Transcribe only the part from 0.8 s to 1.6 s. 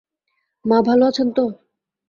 ভালো আছেন তো?